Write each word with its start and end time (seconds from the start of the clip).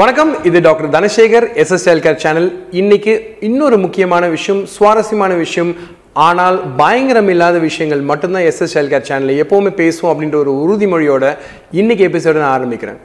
வணக்கம் 0.00 0.32
இது 0.48 0.58
doctor 0.64 0.90
Dhanasekar 0.94 1.44
SSL 1.62 1.90
healthcare 1.92 2.20
channel 2.24 2.46
இன்னைக்கு 2.80 3.12
இன்னொரு 3.46 3.76
முக்கியமான 3.84 4.24
விஷயம் 4.34 4.60
சுவாரஸ்யமான 4.74 5.32
விஷயம். 5.40 5.70
ஆனால் 6.26 6.56
பயங்கரம் 6.80 7.30
இல்லாத 7.32 7.56
விஷயங்கள் 7.64 8.02
மட்டும்தான் 8.10 8.46
எஸ்எஸ்எல் 8.50 8.80
ஹெல்கேர் 8.80 9.08
சேனலில் 9.08 9.40
எப்போவுமே 9.44 9.72
பேசுவோம் 9.80 10.12
அப்படின்ற 10.12 10.38
ஒரு 10.44 10.52
உறுதிமொழியோட 10.64 11.34
இன்னைக்கு 11.80 12.06
எபிசோட 12.10 12.36
நான் 12.44 12.56
ஆரம்பிக்கிறேன். 12.58 13.00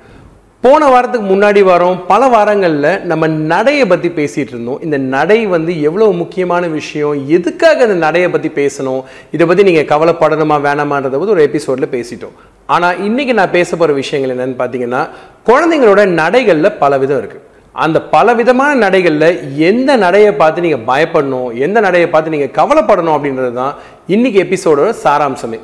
போன 0.63 0.89
வாரத்துக்கு 0.93 1.27
முன்னாடி 1.33 1.63
வாரம் 1.71 1.97
பல 2.11 2.27
வாரங்களில் 2.35 2.91
நம்ம 3.11 3.33
நடையை 3.53 3.87
பற்றி 3.93 4.11
பேசிகிட்டு 4.19 4.55
இருந்தோம். 4.55 4.81
இந்த 4.87 4.97
நடை 5.17 5.39
வந்து 5.55 5.73
எவ்வளோ 5.89 6.11
முக்கியமான 6.23 6.67
விஷயம் 6.79 7.15
எதுக்காக 7.37 7.87
இந்த 7.89 7.99
நடையை 8.07 8.29
பற்றி 8.35 8.51
பேசணும் 8.61 9.03
இதை 9.37 9.47
பற்றி 9.47 9.69
நீங்கள் 9.69 9.91
கவலைப்படணுமா 9.93 10.59
வேணாமான்றத 10.69 11.17
பற்றி 11.17 11.37
ஒரு 11.37 11.47
எபிசோடில் 11.49 11.93
பேசிட்டோம். 11.97 12.37
ஆனால் 12.73 12.99
இன்னைக்கு 13.07 13.33
நான் 13.39 13.55
பேச 13.55 13.69
போகிற 13.75 13.93
விஷயங்கள் 14.01 14.33
என்னென்னு 14.35 14.61
பார்த்தீங்கன்னா 14.61 15.01
குழந்தைங்களோட 15.49 16.01
நடைகளில் 16.21 16.77
பல 16.83 16.97
விதம் 17.03 17.19
இருக்குது 17.21 17.43
அந்த 17.75 17.97
பல 18.15 18.33
விதமான 18.39 18.71
நடைகளில் 18.85 19.29
எந்த 19.69 19.91
நடையை 20.05 20.31
பார்த்து 20.41 20.65
நீங்கள் 20.65 20.87
பயப்படணும் 20.89 21.49
எந்த 21.65 21.77
நடையை 21.85 22.07
பார்த்து 22.09 22.33
நீங்கள் 22.35 22.55
கவலைப்படணும் 22.57 23.15
அப்படின்றது 23.17 23.53
தான் 23.61 23.73
இன்னைக்கு 24.07 24.39
எபிசோடோட 24.45 24.89
சாராம்சமே. 25.03 25.59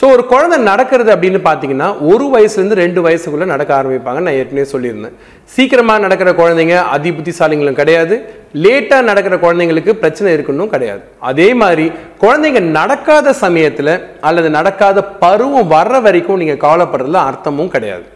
ஸோ 0.00 0.04
ஒரு 0.14 0.22
குழந்தை 0.30 0.56
நடக்கிறது 0.70 1.10
அப்படின்னு 1.12 1.38
பார்த்தீங்கன்னா 1.46 1.86
ஒரு 2.12 2.24
வயசுலேருந்து 2.32 2.78
ரெண்டு 2.80 3.00
வயசுக்குள்ளே 3.04 3.46
நடக்க 3.52 3.70
ஆரம்பிப்பாங்க 3.76 4.20
நான் 4.24 4.38
ஏற்கனவே 4.40 4.66
சொல்லியிருந்தேன். 4.72 5.14
சீக்கிரமாக 5.54 6.02
நடக்கிற 6.04 6.30
குழந்தைங்க 6.40 6.76
அதி 6.94 7.10
புத்திசாலிங்களும் 7.18 7.78
கிடையாது. 7.78 8.16
லேட்டாக 8.64 9.06
நடக்கிற 9.10 9.36
குழந்தைங்களுக்கு 9.44 9.92
பிரச்சனை 10.02 10.32
இருக்குன்னு 10.36 10.66
கிடையாது. 10.74 11.02
அதே 11.30 11.48
மாதிரி 11.62 11.86
குழந்தைங்க 12.24 12.62
நடக்காத 12.78 13.34
சமயத்தில் 13.44 13.92
அல்லது 14.30 14.50
நடக்காத 14.58 15.06
பருவம் 15.24 15.72
வர்ற 15.76 16.02
வரைக்கும் 16.08 16.42
நீங்கள் 16.42 16.62
கவலைப்படுறதுல 16.66 17.24
அர்த்தமும் 17.30 17.72
கிடையாது. 17.76 18.06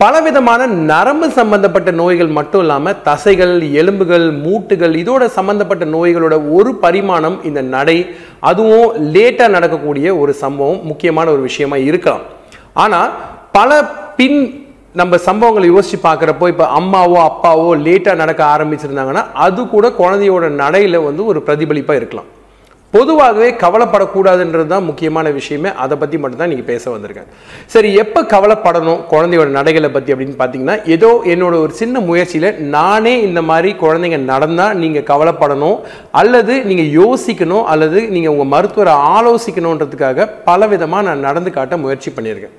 பலவிதமான 0.00 0.62
நரம்பு 0.90 1.26
சம்பந்தப்பட்ட 1.36 1.90
நோய்கள் 1.98 2.30
மட்டும் 2.36 2.62
இல்லாமல் 2.64 2.96
தசைகள் 3.08 3.52
எலும்புகள் 3.80 4.24
மூட்டுகள் 4.44 4.94
இதோட 5.02 5.24
சம்பந்தப்பட்ட 5.36 5.84
நோய்களோட 5.94 6.36
ஒரு 6.56 6.70
பரிமாணம் 6.84 7.36
இந்த 7.48 7.60
நடை. 7.74 7.96
அதுவும் 8.50 8.88
லேட்டாக 9.14 9.54
நடக்கக்கூடிய 9.56 10.16
ஒரு 10.22 10.32
சம்பவம் 10.42 10.80
முக்கியமான 10.90 11.30
ஒரு 11.34 11.42
விஷயமா 11.48 11.78
இருக்கலாம். 11.90 12.24
ஆனால் 12.84 13.12
பல 13.58 13.70
பின் 14.18 14.38
நம்ம 15.00 15.16
சம்பவங்களை 15.28 15.68
யோசிச்சு 15.72 15.98
பார்க்குறப்போ 16.08 16.48
இப்போ 16.52 16.66
அம்மாவோ 16.80 17.18
அப்பாவோ 17.30 17.70
லேட்டாக 17.86 18.20
நடக்க 18.22 18.42
ஆரம்பிச்சிருந்தாங்கன்னா 18.54 19.24
அது 19.46 19.60
கூட 19.74 19.88
குழந்தையோட 20.02 20.48
நடையில் 20.62 21.04
வந்து 21.08 21.24
ஒரு 21.32 21.42
பிரதிபலிப்பாக 21.48 22.00
இருக்கலாம். 22.00 22.30
பொதுவாகவே 22.94 23.48
கவலைப்படக்கூடாதுன்றது 23.62 24.66
தான் 24.72 24.86
முக்கியமான 24.88 25.26
விஷயமே. 25.38 25.70
அதை 25.82 25.94
பற்றி 26.00 26.16
மட்டும்தான் 26.22 26.52
நீங்கள் 26.52 26.68
பேச 26.70 26.84
வந்திருக்கேன். 26.94 27.28
சரி 27.74 27.90
எப்போ 28.02 28.20
கவலைப்படணும் 28.34 29.00
குழந்தையோட 29.12 29.48
நடைகளை 29.58 29.90
பற்றி 29.94 30.12
அப்படின்னு 30.14 30.36
பார்த்தீங்கன்னா 30.40 30.76
ஏதோ 30.96 31.10
என்னோட 31.34 31.54
ஒரு 31.64 31.72
சின்ன 31.80 32.00
முயற்சியில் 32.08 32.48
நானே 32.76 33.14
இந்த 33.28 33.42
மாதிரி 33.50 33.72
குழந்தைங்க 33.84 34.18
நடந்தால் 34.32 34.78
நீங்கள் 34.82 35.08
கவலைப்படணும் 35.12 35.78
அல்லது 36.22 36.56
நீங்கள் 36.70 36.92
யோசிக்கணும் 37.00 37.64
அல்லது 37.74 38.00
நீங்கள் 38.16 38.34
உங்கள் 38.34 38.52
மருத்துவரை 38.54 38.96
ஆலோசிக்கணுன்றதுக்காக 39.16 40.28
பல 40.50 40.66
விதமாக 40.74 41.06
நான் 41.08 41.26
நடந்து 41.28 41.52
காட்ட 41.58 41.76
முயற்சி 41.84 42.10
பண்ணியிருக்கேன். 42.18 42.56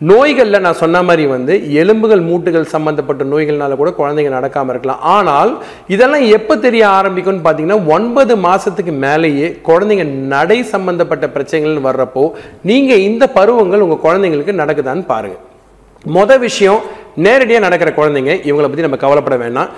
நோய்களில் 0.00 0.62
நான் 0.64 0.80
சொன்ன 0.80 1.02
மாதிரி 1.08 1.24
வந்து 1.32 1.54
எலும்புகள் 1.80 2.22
மூட்டுகள் 2.28 2.72
சம்மந்தப்பட்ட 2.72 3.22
நோய்கள்னால 3.32 3.76
கூட 3.80 3.90
குழந்தைங்க 3.98 4.32
நடக்காமல் 4.36 4.72
இருக்கலாம். 4.74 5.02
ஆனால் 5.16 5.52
இதெல்லாம் 5.94 6.24
எப்போ 6.36 6.54
தெரிய 6.64 6.82
ஆரம்பிக்கும்னு 6.98 7.44
பார்த்தீங்கன்னா 7.46 7.78
ஒன்பது 7.96 8.34
மாதத்துக்கு 8.46 8.94
மேலேயே 9.06 9.48
குழந்தைங்க 9.68 10.06
நடை 10.34 10.58
சம்மந்தப்பட்ட 10.74 11.28
பிரச்சனைகள்னு 11.36 11.88
வர்றப்போ 11.88 12.24
நீங்கள் 12.70 13.04
இந்த 13.08 13.26
பருவங்கள் 13.38 13.84
உங்கள் 13.86 14.04
குழந்தைங்களுக்கு 14.06 14.60
நடக்குதான்னு 14.62 15.06
பாருங்கள் 15.14 15.42
மொதல் 16.16 16.44
விஷயம் 16.48 16.82
நேரடியாக 17.24 17.64
நடக்கிற 17.64 17.90
குழந்தைங்க 17.96 18.32
இவங்களை 18.48 18.66
பற்றி 18.68 18.86
நம்ம 18.86 18.98
கவலைப்பட 19.02 19.36
வேணாம். 19.42 19.70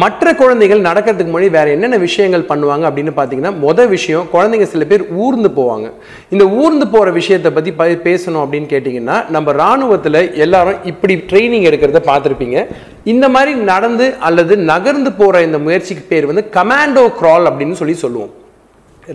மற்ற 0.00 0.32
குழந்தைகள் 0.40 0.84
நடக்கிறதுக்கு 0.86 1.32
முன்னாடி 1.34 1.50
வேற 1.50 1.66
என்னென்ன 1.74 1.96
விஷயங்கள் 2.06 2.46
பண்ணுவாங்க 2.48 2.84
அப்படின்னு 2.88 3.12
பார்த்தீங்கன்னா 3.16 3.52
மொதல் 3.64 3.88
விஷயம் 3.88 4.26
குழந்தைங்க 4.32 4.66
சில 4.72 4.84
பேர் 4.90 5.04
ஊர்ந்து 5.24 5.48
போவாங்க. 5.58 5.86
இந்த 6.34 6.44
ஊர்ந்து 6.62 6.86
போகிற 6.88 7.10
விஷயத்தை 7.18 7.52
பற்றி 7.52 7.72
ப 7.80 7.86
பேசணும் 8.08 8.42
அப்படின்னு 8.42 8.68
கேட்டிங்கன்னா 8.72 9.16
நம்ம 9.36 9.52
இராணுவத்தில் 9.52 10.20
எல்லாரும் 10.46 10.84
இப்படி 10.92 11.16
ட்ரைனிங் 11.30 11.68
எடுக்கிறத 11.70 12.02
பார்த்துருப்பீங்க. 12.10 12.66
இந்த 13.12 13.28
மாதிரி 13.28 13.54
நடந்து 13.72 14.08
அல்லது 14.28 14.56
நகர்ந்து 14.72 15.12
போகிற 15.12 15.42
இந்த 15.48 15.58
முயற்சிக்கு 15.58 16.04
பேர் 16.12 16.30
வந்து 16.32 16.44
கமாண்டோ 16.58 17.06
கிரால் 17.20 17.50
அப்படின்னு 17.50 17.80
சொல்லி 17.82 17.96
சொல்லுவோம். 18.04 18.34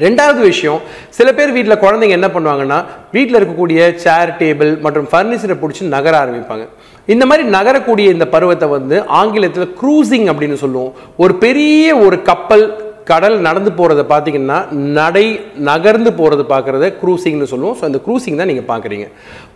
ரெண்டாவது 0.04 0.40
விஷயம் 0.52 0.80
சில 1.18 1.28
பேர் 1.38 1.54
வீட்டில் 1.56 1.82
குழந்தைங்க 1.84 2.16
என்ன 2.20 2.30
பண்ணுவாங்கன்னா 2.36 2.80
வீட்டில் 3.16 3.38
இருக்கக்கூடிய 3.40 3.82
சேர் 4.06 4.32
டேபிள் 4.40 4.72
மற்றும் 4.86 5.08
ஃபர்னிச்சரை 5.12 5.56
பிடிச்சி 5.62 5.84
நகர 5.98 6.14
ஆரம்பிப்பாங்க. 6.24 6.66
இந்த 7.14 7.24
மாதிரி 7.30 7.44
நகரக்கூடிய 7.58 8.08
இந்த 8.16 8.26
பருவத்தை 8.34 8.68
வந்து 8.78 8.98
ஆங்கிலத்தில் 9.20 9.70
க்ரூசிங் 9.82 10.28
அப்படின்னு 10.32 10.58
சொல்லுவோம். 10.64 10.92
ஒரு 11.24 11.36
பெரிய 11.46 11.96
ஒரு 12.08 12.20
கப்பல் 12.32 12.66
கடல் 13.10 13.36
நடந்து 13.48 13.72
போகிறத 13.80 14.04
பார்த்தீங்கன்னா 14.12 14.58
நடை 15.00 15.26
நகர்ந்து 15.70 16.12
போகிறது 16.20 16.44
பார்க்குறத 16.52 16.86
க்ரூசிங்னு 17.02 17.50
சொல்லுவோம். 17.52 17.76
ஸோ 17.80 17.84
அந்த 17.90 18.00
க்ரூசிங் 18.06 18.40
தான் 18.42 18.50
நீங்கள் 18.52 18.70
பார்க்குறீங்க 18.72 19.08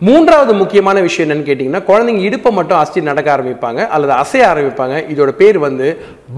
மூன்றாவது 0.08 0.54
முக்கியமான 0.62 0.98
விஷயம் 1.08 1.26
என்னென்னு 1.28 1.50
கேட்டிங்கன்னா 1.50 1.84
குழந்தைங்க 1.90 2.24
இடுப்பை 2.30 2.52
மட்டும் 2.60 2.80
அஸ்தி 2.84 3.08
நடக்க 3.12 3.30
ஆரம்பிப்பாங்க 3.38 3.88
அல்லது 3.96 4.14
அசைய 4.22 4.50
ஆரம்பிப்பாங்க. 4.54 4.98
இதோட 5.16 5.34
பேர் 5.42 5.60
வந்து 5.68 5.88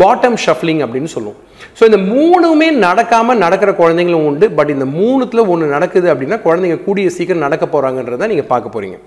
பாட்டம் 0.03 0.39
ஷஃப்லிங் 0.45 0.83
அப்படின்னு 0.85 1.11
சொல்லுவோம். 1.17 1.39
ஸோ 1.77 1.83
இந்த 1.89 1.99
மூணுமே 2.11 2.67
நடக்காமல் 2.85 3.41
நடக்கிற 3.43 3.71
குழந்தைங்களும் 3.81 4.25
உண்டு. 4.29 4.45
பட் 4.57 4.71
இந்த 4.75 4.85
மூணுத்தில் 4.97 5.47
ஒன்று 5.53 5.73
நடக்குது 5.75 6.07
அப்படின்னா 6.13 6.37
குழந்தைங்க 6.47 6.77
கூடிய 6.87 7.09
சீக்கிரம் 7.17 7.45
நடக்க 7.45 7.65
போகிறாங்கன்றதை 7.73 8.27
நீங்கள் 8.33 8.49
பார்க்க 8.53 8.75
போகிறீங்க 8.75 8.97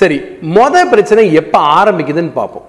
சரி 0.00 0.16
மொதல் 0.56 0.90
பிரச்சனை 0.92 1.22
எப்போ 1.40 1.58
ஆரம்பிக்குதுன்னு 1.78 2.32
பார்ப்போம். 2.40 2.66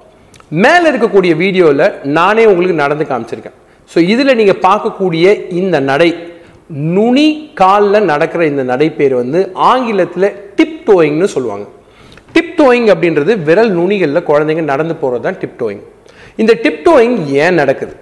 மேலே 0.63 0.85
இருக்கக்கூடிய 0.91 1.31
வீடியோவில் 1.44 1.85
நானே 2.17 2.44
உங்களுக்கு 2.51 2.81
நடந்து 2.83 3.05
காமிச்சிருக்கேன். 3.11 3.57
ஸோ 3.91 3.97
இதில் 4.13 4.38
நீங்கள் 4.39 4.61
பார்க்கக்கூடிய 4.67 5.25
இந்த 5.61 5.75
நடை 5.91 6.09
நுனி 6.95 7.27
காலில் 7.61 8.07
நடக்கிற 8.11 8.41
இந்த 8.51 8.63
நடைப்பேர் 8.71 9.16
வந்து 9.21 9.39
ஆங்கிலத்தில் 9.71 10.27
டிப் 10.57 10.77
டோயிங்னு 10.89 11.29
சொல்லுவாங்க. 11.35 11.66
டிப் 12.35 12.53
டோயிங் 12.59 12.88
அப்படின்றது 12.94 13.31
விரல் 13.47 13.71
நுனிகளில் 13.79 14.27
குழந்தைங்க 14.29 14.66
நடந்து 14.73 14.95
போகிறது 15.03 15.25
தான் 15.27 15.39
டிப் 15.41 15.57
டோயிங் 15.61 15.83
இந்த 16.41 16.53
டிப் 16.63 16.83
டோயிங் 16.88 17.17
ஏன் 17.44 17.59
நடக்குது? 17.61 17.94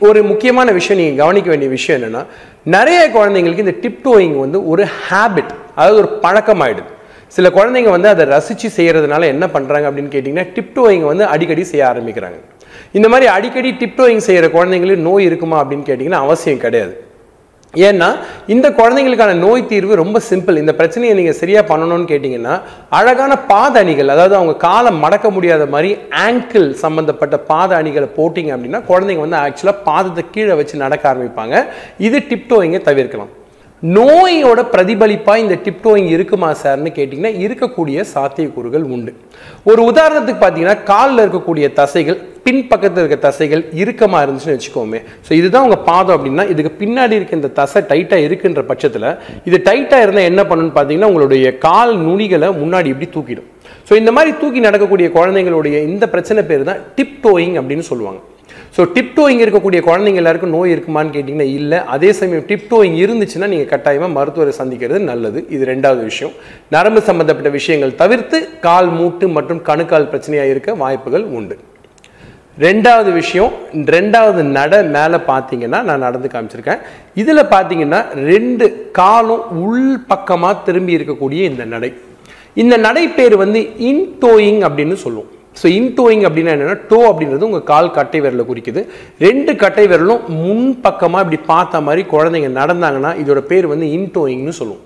ஒரு 0.00 0.22
முக்கியமான 0.22 0.72
விஷயம் 0.72 1.00
நீங்கள் 1.00 1.20
கவனிக்க 1.22 1.48
வேண்டிய 1.48 1.70
விஷயம் 1.70 2.02
என்னென்னா 2.02 2.22
நிறைய 2.64 3.10
குழந்தைங்களுக்கு 3.14 3.58
இந்த 3.58 3.74
டிப் 3.80 4.08
டோயிங் 4.08 4.36
வந்து 4.38 4.68
ஒரு 4.68 4.84
ஹேபிட் 5.08 5.52
அதாவது 5.74 5.98
ஒரு 5.98 6.08
பழக்கமாயிடுது. 6.22 6.90
சில 7.26 7.48
குழந்தைங்க 7.48 7.90
வந்து 7.90 8.08
அதை 8.08 8.24
ரசித்து 8.26 8.68
செய்கிறதுனால 8.76 9.24
என்ன 9.24 9.46
பண்ணுறாங்க 9.46 9.86
அப்படின்னு 9.88 10.12
கேட்டிங்கன்னா 10.14 10.46
டிப்டோயிங் 10.56 11.04
வந்து 11.04 11.24
அடிக்கடி 11.24 11.64
செய்ய 11.64 11.92
ஆரம்பிக்கிறாங்க. 11.92 12.38
இந்த 12.92 13.08
மாதிரி 13.08 13.26
அடிக்கடி 13.30 13.70
டிப்டோயிங் 13.70 14.24
செய்கிற 14.28 14.46
குழந்தைங்களுக்கு 14.46 15.06
நோய் 15.10 15.24
இருக்குமா 15.24 15.64
அப்படின்னு 15.64 15.88
கேட்டிங்கன்னா 15.90 16.22
அவசியம் 16.26 16.64
கிடையாது. 16.66 16.94
ஏன்னா 17.86 18.08
இந்த 18.54 18.66
குழந்தைங்களுக்கான 18.78 19.32
நோய் 19.44 19.68
தீர்வு 19.72 20.00
ரொம்ப 20.02 20.18
சிம்பிள் 20.28 20.60
இந்த 20.62 20.72
பிரச்சனையை 20.78 21.14
நீங்கள் 21.18 21.38
சரியாக 21.40 21.68
பண்ணணும்னு 21.70 22.10
கேட்டிங்கன்னா 22.12 22.54
அழகான 22.98 23.32
பாத 23.50 23.74
அணிகள் 23.84 24.12
அதாவது 24.14 24.36
அவங்க 24.38 24.54
காலை 24.66 24.92
மடக்க 25.04 25.30
முடியாத 25.36 25.66
மாதிரி 25.74 25.90
ஆங்கிள் 26.26 26.68
சம்மந்தப்பட்ட 26.84 27.38
பாத 27.50 27.70
அணிகளை 27.80 28.08
போட்டிங்க 28.18 28.54
அப்படின்னா 28.56 28.82
குழந்தைங்க 28.90 29.26
வந்து 29.26 29.42
ஆக்சுவலாக 29.44 29.84
பாதத்தை 29.88 30.24
கீழே 30.36 30.56
வச்சு 30.60 30.84
நடக்க 30.84 31.04
ஆரம்பிப்பாங்க. 31.12 31.56
இது 32.08 32.20
டிப்டோயிங்க 32.30 32.80
தவிர்க்கலாம். 32.88 33.32
நோயோட 33.82 34.60
பிரதிபலிப்பாக 34.72 35.42
இந்த 35.42 35.56
டிப்டோயிங் 35.64 36.08
இருக்குமா 36.14 36.48
சார்னு 36.62 36.90
கேட்டிங்கன்னா 36.96 37.32
இருக்கக்கூடிய 37.44 38.04
சாத்தியக்கூறுகள் 38.14 38.86
உண்டு. 38.94 39.12
ஒரு 39.70 39.80
உதாரணத்துக்கு 39.90 40.40
பார்த்தீங்கன்னா 40.42 40.76
காலில் 40.90 41.22
இருக்கக்கூடிய 41.24 41.66
தசைகள் 41.80 42.18
பின்பக்கத்தில் 42.48 43.02
இருக்க 43.02 43.16
தசைகள் 43.28 43.62
இறுக்கமாக 43.82 44.20
இருந்துச்சுன்னு 44.24 44.56
வச்சுக்கோமே. 44.56 45.00
ஸோ 45.26 45.30
இதுதான் 45.40 45.64
உங்கள் 45.66 45.84
பாதம் 45.90 46.16
அப்படின்னா 46.16 46.44
இதுக்கு 46.52 46.72
பின்னாடி 46.82 47.14
இருக்க 47.18 47.40
இந்த 47.40 47.50
தசை 47.58 47.80
டைட்டாக 47.90 48.26
இருக்குன்ற 48.26 48.62
பட்சத்தில் 48.70 49.08
இது 49.48 49.58
டைட்டாக 49.68 50.04
இருந்தால் 50.04 50.28
என்ன 50.30 50.42
பண்ணுன்னு 50.50 50.74
பார்த்தீங்கன்னா 50.78 51.10
உங்களுடைய 51.12 51.52
கால் 51.66 51.92
நுனிகளை 52.06 52.48
முன்னாடி 52.62 52.90
இப்படி 52.94 53.08
தூக்கிடும். 53.18 53.48
ஸோ 53.90 53.94
இந்த 54.00 54.10
மாதிரி 54.16 54.32
தூக்கி 54.40 54.60
நடக்கக்கூடிய 54.68 55.08
குழந்தைங்களுடைய 55.18 55.76
இந்த 55.92 56.04
பிரச்சனை 56.14 56.42
பேர் 56.50 56.68
தான் 56.70 56.82
டிப் 56.98 57.16
டோயிங் 57.26 57.56
அப்படின்னு 57.60 57.86
சொல்லுவாங்க. 57.92 58.20
ஸோ 58.76 58.82
டிப்டோயிங் 58.96 59.40
இருக்கக்கூடிய 59.44 59.80
குழந்தைங்க 59.86 60.20
எல்லாருக்கும் 60.22 60.54
நோய் 60.56 60.72
இருக்குமான்னு 60.74 61.14
கேட்டிங்கன்னா 61.14 61.48
இல்லை. 61.60 61.78
அதே 61.94 62.10
சமயம் 62.18 62.44
டிப்டோயிங் 62.50 62.98
இருந்துச்சுன்னா 63.04 63.48
நீங்கள் 63.52 63.70
கட்டாயமாக 63.72 64.16
மருத்துவரை 64.18 64.52
சந்திக்கிறது 64.60 65.00
நல்லது. 65.10 65.40
இது 65.54 65.64
ரெண்டாவது 65.72 66.02
விஷயம். 66.10 66.34
நரம்பு 66.76 67.02
சம்பந்தப்பட்ட 67.08 67.52
விஷயங்கள் 67.58 67.98
தவிர்த்து 68.02 68.40
கால் 68.66 68.90
மூட்டு 68.98 69.28
மற்றும் 69.38 69.62
கணுக்கால் 69.70 70.10
பிரச்சனையாக 70.12 70.52
இருக்க 70.54 70.76
வாய்ப்புகள் 70.84 71.26
உண்டு. 71.38 71.56
ரெண்டாவது 72.66 73.10
விஷயம் 73.20 73.52
ரெண்டாவது 73.94 74.42
நட 74.56 74.82
மேலே 74.96 75.18
பார்த்தீங்கன்னா 75.30 75.80
நான் 75.88 76.04
நடந்து 76.06 76.28
காமிச்சிருக்கேன். 76.32 76.80
இதில் 77.22 77.50
பார்த்தீங்கன்னா 77.54 78.00
ரெண்டு 78.30 78.66
காலும் 78.98 79.44
உள் 79.64 79.90
பக்கமாக 80.12 80.62
திரும்பி 80.68 80.96
இருக்கக்கூடிய 80.98 81.40
இந்த 81.50 81.64
நடை. 81.74 81.90
இந்த 82.62 82.74
நடை 82.86 83.04
பேர் 83.18 83.36
வந்து 83.44 83.62
இன்டோயிங் 83.90 84.60
அப்படின்னு 84.68 84.96
சொல்லுவோம். 85.04 85.30
ஸோ 85.60 85.66
இன்டோயிங் 85.78 86.24
அப்படின்னா 86.26 86.52
என்னென்னா 86.54 86.76
டோ 86.90 86.98
அப்படின்றது 87.10 87.48
உங்கள் 87.50 87.68
கால் 87.70 87.94
கட்டை 87.98 88.18
விரலை 88.24 88.44
குறிக்குது. 88.50 88.80
ரெண்டு 89.26 89.52
கட்டை 89.62 89.86
விரலும் 89.92 90.26
முன் 90.42 90.66
பக்கமாக 90.84 91.24
இப்படி 91.24 91.40
பார்த்த 91.52 91.80
மாதிரி 91.86 92.02
குழந்தைங்க 92.14 92.52
நடந்தாங்கன்னா 92.60 93.12
இதோட 93.22 93.40
பேர் 93.50 93.72
வந்து 93.72 93.86
இன்டோயிங்னு 93.96 94.54
சொல்லுவோம். 94.60 94.84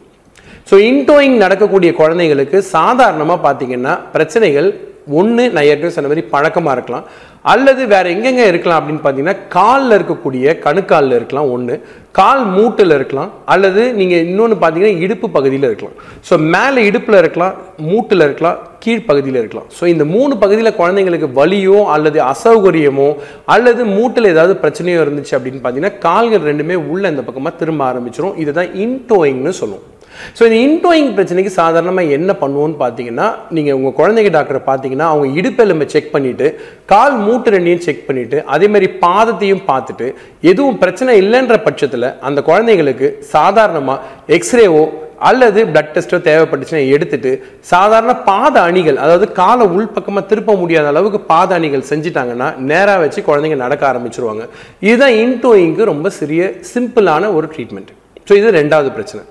ஸோ 0.71 0.75
இன்டோயிங் 0.91 1.37
நடக்கக்கூடிய 1.45 1.91
குழந்தைங்களுக்கு 2.01 2.59
சாதாரணமாக 2.77 3.45
பார்த்தீங்கன்னா 3.47 3.95
பிரச்சனைகள் 4.15 4.69
ஒன்று 5.19 5.45
நான் 5.55 5.69
ஏற்கனவே 5.71 5.95
சொன்ன 5.97 6.11
மாதிரி 6.11 6.25
பழக்கமாக 6.35 6.77
இருக்கலாம். 6.77 7.07
அல்லது 7.53 7.83
வேறு 7.93 8.13
எங்கெங்கே 8.15 8.45
இருக்கலாம் 8.51 8.79
அப்படின்னு 8.81 9.03
பார்த்தீங்கன்னா 9.05 9.39
காலில் 9.55 9.95
இருக்கக்கூடிய 9.97 10.53
கணுக்காலில் 10.65 11.17
இருக்கலாம் 11.19 11.49
ஒன்று 11.55 11.75
கால் 12.19 12.43
மூட்டில் 12.57 12.95
இருக்கலாம் 12.97 13.31
அல்லது 13.53 13.83
நீங்கள் 13.99 14.23
இன்னொன்று 14.27 14.57
பார்த்தீங்கன்னா 14.63 15.01
இடுப்பு 15.05 15.29
பகுதியில் 15.37 15.69
இருக்கலாம். 15.69 15.97
ஸோ 16.29 16.35
மேலே 16.55 16.81
இடுப்பில் 16.91 17.21
இருக்கலாம் 17.23 17.55
மூட்டில் 17.89 18.25
இருக்கலாம் 18.27 18.59
கீழ்ப்பகுதியில் 18.85 19.41
இருக்கலாம். 19.41 19.69
ஸோ 19.79 19.85
இந்த 19.95 20.05
மூணு 20.15 20.35
பகுதியில் 20.43 20.79
குழந்தைங்களுக்கு 20.81 21.31
வலியோ 21.41 21.79
அல்லது 21.95 22.21
அசௌகரியமோ 22.33 23.09
அல்லது 23.57 23.83
மூட்டில் 23.97 24.33
ஏதாவது 24.35 24.57
பிரச்சனையோ 24.65 25.01
இருந்துச்சு 25.05 25.37
அப்படின்னு 25.39 25.63
பார்த்தீங்கன்னா 25.65 25.99
கால்கள் 26.07 26.49
ரெண்டுமே 26.51 26.79
உள்ள 26.93 27.11
இந்த 27.15 27.25
பக்கமாக 27.29 27.61
திரும்ப 27.63 27.85
ஆரம்பிச்சிடும் 27.91 28.39
இதுதான் 28.45 28.73
இன்டோயிங்னு 28.85 29.55
சொல்லுவோம். 29.63 29.87
ஸோ 30.39 30.43
இந்த 30.49 30.59
இன்டோயிங் 30.67 31.11
பிரச்சனைக்கு 31.17 31.53
சாதாரணமாக 31.61 32.15
என்ன 32.17 32.31
பண்ணுவோன்னு 32.43 32.77
பார்த்தீங்கன்னா 32.85 33.27
நீங்கள் 33.59 33.77
உங்கள் 33.79 33.97
குழந்தைங்க 34.01 34.33
டாக்டரை 34.37 34.63
பார்த்தீங்கன்னா 34.71 35.09
அவங்க 35.13 35.29
இடுப்பெலும்பை 35.41 35.87
செக் 35.95 36.13
பண்ணிவிட்டு 36.15 36.49
கால் 36.93 37.17
மூட்டு 37.27 37.53
ரெண்டையும் 37.57 37.85
செக் 37.87 38.07
பண்ணிவிட்டு 38.09 38.41
அதே 38.57 38.69
மாதிரி 38.75 38.89
பாதத்தையும் 39.05 39.65
பார்த்துட்டு 39.71 40.09
எதுவும் 40.51 40.81
பிரச்சனை 40.83 41.15
இல்லைன்ற 41.23 41.57
பட்சத்தில் 41.69 42.09
அந்த 42.29 42.41
குழந்தைங்களுக்கு 42.51 43.09
சாதாரணமாக 43.37 44.03
எக்ஸ்ரேவோ 44.39 44.85
அல்லது 45.29 45.61
பிளட் 45.73 45.93
டெஸ்ட்டோ 45.95 46.19
தேவைப்பட்டுச்சுன்னா 46.29 46.81
எடுத்துட்டு 46.95 47.31
சாதாரண 47.73 48.13
பாத 48.29 48.55
அணிகள் 48.69 48.99
அதாவது 49.05 49.27
காலை 49.41 49.65
உள்பக்கமாக 49.75 50.25
திருப்ப 50.31 50.57
முடியாத 50.63 50.87
அளவுக்கு 50.93 51.21
பாத 51.33 51.55
அணிகள் 51.59 51.89
செஞ்சுட்டாங்கன்னா 51.91 52.49
நேராக 52.71 53.03
வச்சு 53.05 53.21
குழந்தைங்க 53.29 53.59
நடக்க 53.65 53.85
ஆரம்பிச்சிருவாங்க. 53.91 54.45
இதுதான் 54.89 55.17
இன்டோயிங்க்கு 55.25 55.91
ரொம்ப 55.93 56.11
சிறிய 56.19 56.51
சிம்பிளான 56.73 57.31
ஒரு 57.37 57.49
ட்ரீட்மெண்ட் 57.55 57.93
ஸோ 58.29 58.35
இது 58.41 58.51
ரெண்டாவது 58.61 58.91
பிரச்சனை. 58.97 59.23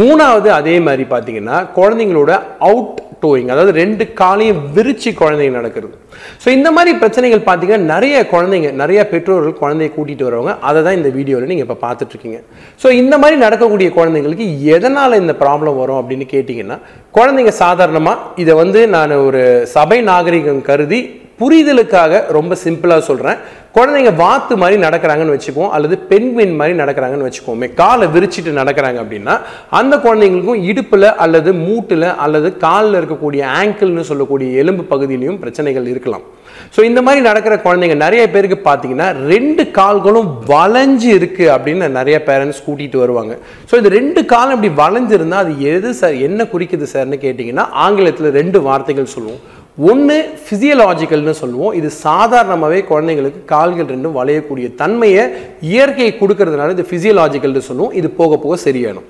மூணாவது 0.00 0.48
அதே 0.58 0.76
மாதிரி 0.86 1.04
பார்த்தீங்கன்னா 1.14 1.56
குழந்தைங்களோட 1.78 2.32
அவுட் 2.68 2.98
டோயிங் 3.22 3.50
அதாவது 3.54 3.72
ரெண்டு 3.80 4.04
காலையும் 4.20 4.60
விரிச்சு 4.76 5.10
குழந்தைங்க 5.20 5.58
நடக்கிறது. 5.58 5.94
ஸோ 6.42 6.48
இந்த 6.56 6.68
மாதிரி 6.76 6.92
பிரச்சனைகள் 7.02 7.42
பார்த்தீங்கன்னா 7.48 7.90
நிறைய 7.92 8.16
குழந்தைங்க 8.32 8.70
நிறைய 8.80 9.00
பெற்றோர்கள் 9.12 9.60
குழந்தைய 9.60 9.90
கூட்டிகிட்டு 9.96 10.26
வரவங்க 10.28 10.54
அதை 10.68 10.80
தான் 10.86 10.98
இந்த 11.00 11.10
வீடியோவில் 11.18 11.50
நீங்கள் 11.52 11.66
இப்போ 11.66 11.78
பார்த்துட்ருக்கீங்க. 11.84 12.38
ஸோ 12.82 12.90
இந்த 13.02 13.14
மாதிரி 13.22 13.38
நடக்கக்கூடிய 13.44 13.90
குழந்தைங்களுக்கு 13.98 14.46
எதனால் 14.76 15.20
இந்த 15.22 15.34
ப்ராப்ளம் 15.44 15.80
வரும் 15.82 16.00
அப்படின்னு 16.00 16.26
கேட்டிங்கன்னா 16.34 16.78
குழந்தைங்க 17.18 17.54
சாதாரணமாக 17.64 18.40
இதை 18.44 18.56
வந்து 18.62 18.82
நான் 18.96 19.20
ஒரு 19.28 19.42
சபை 19.76 20.00
நாகரிகம் 20.12 20.62
கருதி 20.70 21.02
புரிதலுக்காக 21.42 22.22
ரொம்ப 22.38 22.56
சிம்பிளாக 22.64 23.02
சொல்கிறேன் 23.10 23.38
குழந்தைங்க 23.76 24.10
வாத்து 24.22 24.54
மாதிரி 24.62 24.76
நடக்கிறாங்கன்னு 24.84 25.34
வச்சுக்குவோம் 25.34 25.70
அல்லது 25.76 25.94
பெண்குயின் 26.10 26.58
மாதிரி 26.58 26.74
நடக்கிறாங்கன்னு 26.80 27.28
வச்சுக்கோமே 27.28 27.66
காலை 27.78 28.06
விரிச்சிட்டு 28.14 28.52
நடக்கிறாங்க 28.58 28.98
அப்படின்னா 29.02 29.34
அந்த 29.78 29.94
குழந்தைங்களுக்கும் 30.04 30.64
இடுப்பில் 30.70 31.08
அல்லது 31.24 31.50
மூட்டில் 31.62 32.08
அல்லது 32.24 32.48
காலில் 32.64 32.98
இருக்கக்கூடிய 33.00 33.42
ஆங்கிள்னு 33.60 34.04
சொல்லக்கூடிய 34.10 34.48
எலும்பு 34.62 34.84
பகுதியிலையும் 34.92 35.40
பிரச்சனைகள் 35.44 35.86
இருக்கலாம். 35.92 36.26
ஸோ 36.74 36.80
இந்த 36.88 37.00
மாதிரி 37.06 37.20
நடக்கிற 37.28 37.54
குழந்தைங்க 37.66 37.96
நிறைய 38.04 38.24
பேருக்கு 38.34 38.58
பார்த்தீங்கன்னா 38.66 39.08
ரெண்டு 39.32 39.64
கால்களும் 39.78 40.28
வளைஞ்சு 40.52 41.08
இருக்குது 41.18 41.52
அப்படின்னு 41.54 41.88
நிறைய 41.98 42.18
பேரண்ட்ஸ் 42.28 42.62
கூட்டிகிட்டு 42.66 43.02
வருவாங்க. 43.04 43.34
ஸோ 43.70 43.74
இந்த 43.80 43.92
ரெண்டு 43.98 44.22
காலம் 44.34 44.56
இப்படி 44.56 44.72
வளைஞ்சிருந்தால் 44.82 45.44
அது 45.44 45.54
எது 45.72 45.92
சார் 46.02 46.16
என்ன 46.28 46.48
குறிக்குது 46.52 46.88
சார்னு 46.94 47.18
கேட்டிங்கன்னா 47.26 47.66
ஆங்கிலத்தில் 47.86 48.36
ரெண்டு 48.40 48.60
வார்த்தைகள் 48.68 49.12
சொல்லுவோம். 49.14 49.42
ஒன்று 49.78 50.16
ஃபிசியலாஜிக்கல்னு 50.44 51.30
சொல்லுவோம். 51.30 51.72
இது 51.72 51.90
சாதாரணமாகவே 51.90 52.80
குழந்தைங்களுக்கு 52.88 53.44
கால்கள் 53.52 53.86
ரெண்டும் 53.94 54.16
வளையக்கூடிய 54.18 54.74
தன்மையை 54.74 55.22
இயற்கை 55.60 56.08
கொடுக்கறதுனால 56.20 56.74
இது 56.76 56.86
ஃபிசியலாஜிக்கல்னு 56.90 57.62
சொல்லுவோம். 57.68 57.94
இது 58.00 58.10
போக 58.10 58.36
போக 58.36 58.56
சரியாயிடும். 58.64 59.06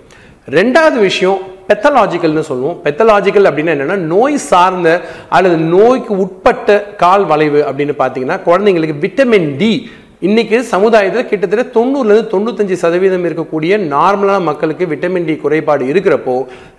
ரெண்டாவது 0.57 0.99
விஷயம் 1.09 1.41
பெத்தலாஜிக்கல்னு 1.69 2.45
சொல்லுவோம். 2.51 2.79
பெத்தலாஜிக்கல் 2.85 3.49
அப்படின்னா 3.49 3.75
என்னென்னா 3.75 3.97
நோய் 4.15 4.37
சார்ந்த 4.37 5.01
அல்லது 5.29 5.57
நோய்க்கு 5.57 6.17
உட்பட்ட 6.25 6.79
கால் 7.03 7.25
வளைவு 7.25 7.61
அப்படின்னு 7.69 7.95
பார்த்தீங்கன்னா 8.03 8.39
குழந்தைங்களுக்கு 8.49 8.97
விட்டமின் 9.05 9.57
டி 9.57 9.73
இன்றைக்கி 10.27 10.57
சமுதாயத்தில் 10.73 11.29
கிட்டத்தட்ட 11.31 11.63
தொண்ணூறுலேருந்து 11.77 12.31
தொண்ணூத்தஞ்சு 12.33 12.77
சதவீதம் 12.83 13.25
இருக்கக்கூடிய 13.29 13.79
நார்மலான 13.95 14.43
மக்களுக்கு 14.49 14.85
விட்டமின் 14.93 15.27
டி 15.29 15.35
குறைபாடு 15.45 15.85
இருக்கிறப்போ 15.93 16.35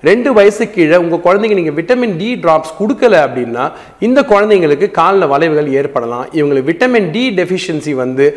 ரெண்டு 0.10 0.30
வயசு 0.38 0.66
கீழே 0.76 0.98
உங்கள் 1.04 1.22
குழந்தைங்க 1.26 1.58
நீங்கள் 1.60 1.76
விட்டமின் 1.80 2.16
டி 2.22 2.30
ட்ராப்ஸ் 2.46 2.72
கொடுக்கல 2.78 3.18
அப்படின்னா 3.26 3.66
இந்த 4.08 4.24
குழந்தைங்களுக்கு 4.32 4.90
காலில் 5.00 5.30
வளைவுகள் 5.34 5.70
ஏற்படலாம். 5.82 6.26
இவங்களுக்கு 6.38 6.70
விட்டமின் 6.72 7.12
டி 7.18 7.26
டெஃபிஷியன்சி 7.42 7.96
வந்து 8.04 8.28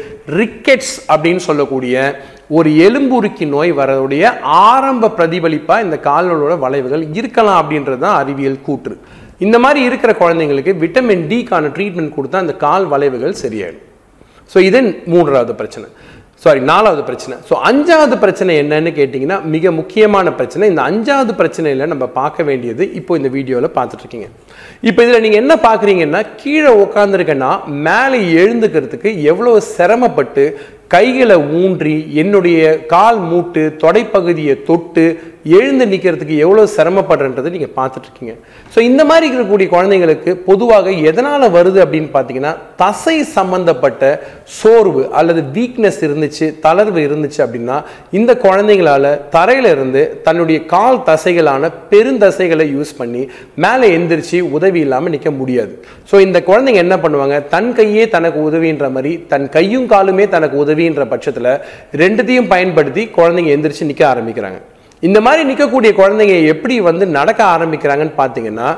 ரிக்கெட்ஸ் 0.41 0.95
அப்படின்னு 1.13 1.45
சொல்லக்கூடிய 1.49 2.09
ஒரு 2.59 2.73
எலும்புருக்கி 2.89 3.49
நோய் 3.55 3.79
வரக்கூடிய 3.81 4.35
ஆரம்ப 4.73 5.15
பிரதிபலிப்பாக 5.21 5.87
இந்த 5.89 5.99
கால்களோட 6.11 6.57
வளைவுகள் 6.67 7.07
இருக்கலாம் 7.23 7.63
அப்படின்றது 7.63 8.05
தான் 8.07 8.21
அறிவியல் 8.23 8.65
கூற்று. 8.69 8.97
இந்த 9.47 9.57
மாதிரி 9.67 9.83
இருக்கிற 9.91 10.13
குழந்தைங்களுக்கு 10.25 10.75
விட்டமின் 10.85 11.27
டிக்கான 11.33 11.75
ட்ரீட்மெண்ட் 11.79 12.17
கொடுத்தா 12.19 12.47
அந்த 12.47 12.57
கால் 12.69 12.87
வளைவுகள் 12.95 13.43
சரியாயிடும். 13.43 13.86
ஸோ 14.53 14.59
இது 14.69 14.81
மூன்றாவது 15.15 15.55
பிரச்சனை. 15.61 15.89
சாரி 16.45 16.61
நாலாவது 16.71 17.03
பிரச்சனை. 17.09 17.37
ஸோ 17.49 17.55
அஞ்சாவது 17.69 18.17
பிரச்சனை 18.23 18.53
என்னன்னு 18.63 18.91
கேட்டிங்கன்னா 18.99 19.37
மிக 19.55 19.71
முக்கியமான 19.79 20.33
பிரச்சனை. 20.39 20.65
இந்த 20.73 20.83
அஞ்சாவது 20.91 21.33
பிரச்சனையில் 21.41 21.91
நம்ம 21.93 22.07
பார்க்க 22.19 22.49
வேண்டியது 22.49 22.85
இப்போ 23.01 23.13
இந்த 23.21 23.29
வீடியோவில் 23.37 23.75
பார்த்துட்ருக்கீங்க. 23.79 24.29
இப்போ 24.89 25.01
இதில் 25.05 25.25
நீங்கள் 25.25 25.43
என்ன 25.43 25.55
பார்க்குறீங்கன்னா 25.67 26.21
கீழே 26.43 26.73
உட்காந்துருக்கேன்னா 26.85 27.51
மேலே 27.87 28.19
எழுந்துக்கிறதுக்கு 28.43 29.13
எவ்வளோ 29.33 29.55
சிரமப்பட்டு 29.77 30.45
கைகளை 30.95 31.37
ஊன்றி 31.61 31.97
என்னுடைய 32.23 32.61
கால் 32.95 33.21
மூட்டு 33.31 33.63
தொடைப்பகுதியை 33.85 34.55
தொட்டு 34.69 35.07
எழுந்து 35.59 35.85
நிற்கிறதுக்கு 35.93 36.37
எவ்வளோ 36.45 36.63
சிரமப்படுறன்றதை 36.77 37.51
நீங்கள் 37.55 37.75
பார்த்துட்ருக்கீங்க. 37.79 38.35
ஸோ 38.75 38.79
இந்த 38.91 39.03
மாதிரி 39.11 39.25
இருக்கக்கூடிய 39.31 39.69
குழந்தைங்களுக்கு 39.75 40.31
பொதுவாக 40.49 40.93
எதனால் 41.11 41.47
வருது 41.57 41.79
அப்படின்னு 41.85 42.11
பார்த்தீங்கன்னா 42.17 42.53
தசை 42.83 43.17
சம்பந்தப்பட்ட 43.37 44.03
சோர்வு 44.59 45.03
அல்லது 45.21 45.43
வீக்னஸ் 45.57 46.01
இருந்துச்சு 46.07 46.49
தளர்வு 46.67 47.01
இருந்துச்சு 47.09 47.41
அப்படின்னா 47.47 47.79
இந்த 48.19 48.35
குழந்தைங்களால 48.47 49.15
தரையிலிருந்து 49.37 50.05
தன்னுடைய 50.29 50.59
கால் 50.75 51.01
தசைகளான 51.11 51.73
பெருந்தசைகளை 51.93 52.69
யூஸ் 52.77 52.93
பண்ணி 53.01 53.25
மேலே 53.67 53.89
எந்திரிச்சு 53.99 54.41
உதவி 54.59 54.81
இல்லாமல் 54.87 55.15
நிற்க 55.17 55.31
முடியாது. 55.41 55.75
ஸோ 56.11 56.17
இந்த 56.27 56.39
குழந்தைங்க 56.51 56.85
என்ன 56.87 56.97
பண்ணுவாங்க? 57.05 57.37
தன் 57.55 57.73
கையே 57.81 58.07
தனக்கு 58.15 58.41
உதவின்ற 58.49 58.89
மாதிரி 58.97 59.13
தன் 59.33 59.49
கையும் 59.57 59.91
காலுமே 59.93 60.27
தனக்கு 60.37 60.57
உதவின்ற 60.65 61.05
பட்சத்தில் 61.13 61.53
ரெண்டுத்தையும் 62.03 62.51
பயன்படுத்தி 62.55 63.05
குழந்தைங்க 63.19 63.53
எந்திரிச்சு 63.57 63.91
நிற்க 63.91 64.05
ஆரம்பிக்கிறாங்க. 64.15 64.61
இந்த 65.03 65.19
மாதிரி 65.25 65.43
நிற்கக்கூடிய 65.49 65.91
குழந்தைங்க 66.01 66.37
எப்படி 66.53 66.77
வந்து 66.91 67.07
நடக்க 67.19 67.41
ஆரம்பிக்கிறாங்கன்னு 67.55 68.15
பார்த்தீங்கன்னா 68.23 68.69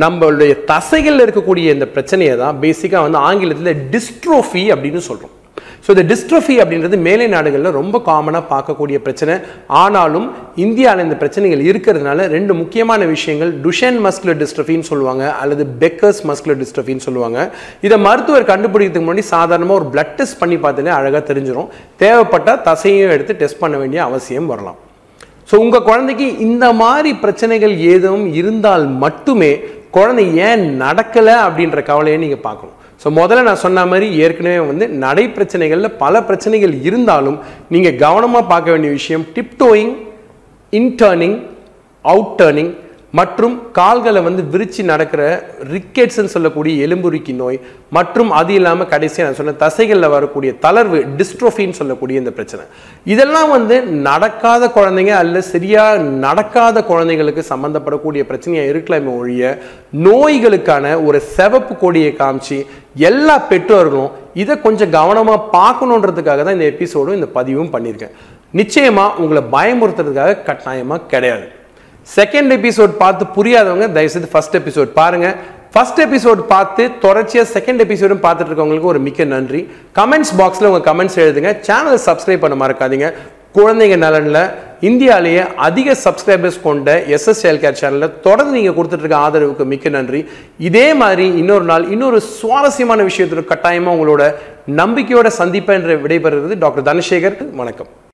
நம்மளுடைய 0.00 0.52
தசைகளில் 0.70 1.24
இருக்கக்கூடிய 1.24 1.66
இந்த 1.76 1.86
பிரச்சனையை 1.96 2.36
தான் 2.44 2.58
பேசிக்காக 2.62 3.04
வந்து 3.06 3.20
ஆங்கிலத்தில் 3.28 3.78
டிஸ்ட்ரோஃபி 3.94 4.64
அப்படின்னு 4.74 5.02
சொல்கிறோம் 5.10 5.34
ஸோ 5.84 5.88
இந்த 5.94 6.02
டிஸ்ட்ரோஃபி 6.10 6.54
அப்படின்றது 6.62 6.96
மேலை 7.06 7.26
நாடுகளில் 7.34 7.76
ரொம்ப 7.78 7.96
காமனாக 8.08 8.44
பார்க்கக்கூடிய 8.50 8.96
பிரச்சனை. 9.06 9.34
ஆனாலும் 9.82 10.26
இந்தியாவில் 10.64 11.04
இந்த 11.04 11.16
பிரச்சனைகள் 11.22 11.62
இருக்கிறதுனால 11.70 12.26
ரெண்டு 12.34 12.54
முக்கியமான 12.60 13.06
விஷயங்கள் 13.14 13.52
டுஷன் 13.66 13.98
மஸ்குலர் 14.06 14.40
டிஸ்ட்ரஃபின்னு 14.42 14.90
சொல்லுவாங்க 14.90 15.24
அல்லது 15.44 15.66
பெக்கர்ஸ் 15.84 16.22
மஸ்குலர் 16.30 16.60
டிஸ்ட்ரஃபின்னு 16.62 17.06
சொல்லுவாங்க. 17.06 17.38
இதை 17.88 17.98
மருத்துவர் 18.08 18.50
கண்டுபிடிக்கிறதுக்கு 18.52 19.08
முன்னாடி 19.08 19.26
சாதாரணமாக 19.34 19.80
ஒரு 19.80 19.88
பிளட் 19.94 20.14
டெஸ்ட் 20.20 20.40
பண்ணி 20.42 20.58
பார்த்தாலே 20.66 20.94
அழகாக 20.98 21.24
தெரிஞ்சிடும் 21.32 21.72
தேவைப்பட்டால் 22.04 22.62
தசையும் 22.68 23.16
எடுத்து 23.16 23.40
டெஸ்ட் 23.42 23.62
பண்ண 23.64 23.76
வேண்டிய 23.84 24.02
அவசியம் 24.10 24.52
வரலாம். 24.54 24.80
ஸோ 25.50 25.54
உங்கள் 25.54 25.86
குழந்தைக்கு 25.88 26.26
இந்த 26.38 26.72
மாதிரி 26.72 27.10
பிரச்சனைகள் 27.14 27.74
ஏதும் 27.92 28.26
இருந்தால் 28.40 28.84
மட்டுமே 29.04 29.52
குழந்தை 29.90 30.24
ஏன் 30.48 30.62
நடக்கலை 30.82 31.34
அப்படின்ற 31.46 31.78
கவலையை 31.82 32.18
நீங்கள் 32.24 32.44
பார்க்கணும். 32.48 32.76
ஸோ 33.02 33.08
முதல்ல 33.18 33.42
நான் 33.42 33.62
சொன்ன 33.64 33.84
மாதிரி 33.86 34.06
ஏற்கனவே 34.24 34.58
வந்து 34.70 34.86
நடை 35.04 35.24
பிரச்சனைகளில் 35.36 35.96
பல 35.96 36.22
பிரச்சனைகள் 36.22 36.74
இருந்தாலும் 36.88 37.38
நீங்கள் 37.68 37.98
கவனமாக 38.04 38.50
பார்க்க 38.52 38.70
வேண்டிய 38.70 38.92
விஷயம் 38.98 39.24
டிப்டோயிங் 39.36 39.94
இன்டர்னிங் 40.72 41.38
அவுட் 42.04 42.32
டேர்னிங் 42.40 42.72
மற்றும் 43.18 43.54
கால்களை 43.78 44.20
வந்து 44.26 44.42
விரிச்சு 44.52 44.82
நடக்கிற 44.90 45.22
ரிக்கெட்ஸ்ன்னு 45.72 46.32
சொல்லக்கூடிய 46.34 46.84
எலும்புருக்கி 46.86 47.32
நோய் 47.40 47.58
மற்றும் 47.96 48.30
அது 48.40 48.52
இல்லாமல் 48.58 48.88
கடைசியாக 48.92 49.26
நான் 49.26 49.38
சொன்ன 49.38 49.54
தசைகளில் 49.62 50.12
வரக்கூடிய 50.14 50.50
தளர்வு 50.64 51.00
டிஸ்ட்ரோஃபின்னு 51.18 51.78
சொல்லக்கூடிய 51.80 52.22
இந்த 52.22 52.32
பிரச்சனை. 52.38 52.64
இதெல்லாம் 53.14 53.50
வந்து 53.56 53.76
நடக்காத 54.08 54.70
குழந்தைங்க 54.78 55.14
அல்ல 55.22 55.42
சரியாக 55.52 56.06
நடக்காத 56.26 56.84
குழந்தைங்களுக்கு 56.92 57.44
சம்மந்தப்படக்கூடிய 57.52 58.24
பிரச்சனையாக 58.30 58.72
இருக்கலாமே 58.74 59.12
ஒழிய 59.20 59.52
நோய்களுக்கான 60.06 60.96
ஒரு 61.08 61.20
சிவப்பு 61.36 61.76
கொடியை 61.84 62.12
காமிச்சு 62.22 62.58
எல்லா 63.10 63.38
பெற்றோர்களும் 63.52 64.12
இதை 64.42 64.54
கொஞ்சம் 64.66 64.92
கவனமாக 64.98 65.46
பார்க்கணுன்றதுக்காக 65.58 66.42
தான் 66.44 66.58
இந்த 66.58 66.68
எபிசோடும் 66.74 67.18
இந்த 67.20 67.30
பதிவும் 67.38 67.72
பண்ணியிருக்கேன். 67.76 68.14
நிச்சயமாக 68.60 69.18
உங்களை 69.22 69.42
பயமுறுத்துறதுக்காக 69.56 70.42
கட்டாயமாக 70.50 71.08
கிடையாது. 71.10 71.46
செகண்ட் 72.06 72.52
எபிசோட் 72.58 72.92
பார்த்து 73.02 73.24
புரியாதவங்க 73.36 73.88
தயவுசெய்து 73.96 74.30
ஃபர்ஸ்ட் 74.34 74.56
எபிசோட் 74.60 74.92
பாருங்கள் 75.00 75.34
ஃபர்ஸ்ட் 75.74 76.00
எபிசோட் 76.04 76.40
பார்த்து 76.52 76.82
தொடர்ச்சியாக 77.02 77.48
செகண்ட் 77.56 77.82
எபிசோடும் 77.84 78.22
பார்த்துட்டு 78.24 78.50
இருக்கவங்களுக்கு 78.50 78.92
ஒரு 78.92 79.00
மிக்க 79.06 79.24
நன்றி. 79.24 79.60
கமெண்ட்ஸ் 79.98 80.32
பாக்ஸில் 80.40 80.68
உங்கள் 80.70 80.86
கமெண்ட்ஸ் 80.88 81.20
எழுதுங்க. 81.24 81.52
சேனலை 81.68 81.98
சப்ஸ்கிரைப் 82.08 82.42
பண்ண 82.44 82.56
மறக்காதீங்க. 82.64 83.08
குழந்தைங்க 83.58 83.96
நலனில் 84.06 84.42
இந்தியாவிலேயே 84.88 85.44
அதிக 85.68 85.96
சப்ஸ்கிரைபர்ஸ் 86.04 86.60
கொண்ட 86.66 86.90
எஸ்எஸ் 87.16 87.44
ஹெல்த் 87.46 87.64
கேர் 87.64 87.80
சேனலில் 87.80 88.14
தொடர்ந்து 88.26 88.56
நீங்கள் 88.58 88.76
கொடுத்துட்டு 88.76 89.04
இருக்க 89.06 89.24
ஆதரவுக்கு 89.26 89.64
மிக்க 89.72 89.88
நன்றி. 89.96 90.20
இதே 90.68 90.86
மாதிரி 91.02 91.26
இன்னொரு 91.42 91.66
நாள் 91.72 91.90
இன்னொரு 91.96 92.20
சுவாரஸ்யமான 92.40 93.02
விஷயத்தோட 93.10 93.44
கட்டாயமாக 93.54 93.96
உங்களோட 93.96 94.22
நம்பிக்கையோட 94.82 95.30
சந்திப்பேன் 95.40 95.80
என்று 95.80 95.96
விடைபெறுகிறது 96.06 96.62
டாக்டர் 96.64 96.88
தனசேகர். 96.92 97.36
வணக்கம். 97.62 98.09